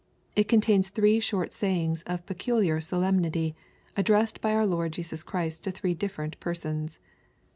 It 0.35 0.47
contains 0.47 0.89
three 0.89 1.19
short 1.19 1.53
sayings 1.53 2.01
of 2.07 2.25
peculiar 2.25 2.81
solemnity, 2.81 3.53
addressed 3.95 4.41
by 4.41 4.55
our 4.55 4.65
Lord 4.65 4.93
Jesus 4.93 5.21
Christ 5.21 5.63
to 5.65 5.71
three 5.71 5.93
different 5.93 6.39
persons. 6.39 6.97